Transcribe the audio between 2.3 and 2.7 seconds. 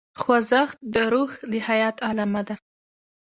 ده.